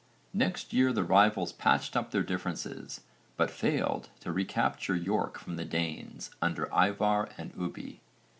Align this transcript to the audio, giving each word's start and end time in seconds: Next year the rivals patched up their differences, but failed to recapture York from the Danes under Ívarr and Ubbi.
Next 0.33 0.73
year 0.73 0.91
the 0.91 1.03
rivals 1.03 1.53
patched 1.53 1.95
up 1.95 2.09
their 2.09 2.23
differences, 2.23 3.01
but 3.37 3.51
failed 3.51 4.09
to 4.21 4.31
recapture 4.31 4.95
York 4.95 5.37
from 5.37 5.57
the 5.57 5.63
Danes 5.63 6.31
under 6.41 6.65
Ívarr 6.69 7.29
and 7.37 7.53
Ubbi. 7.53 7.99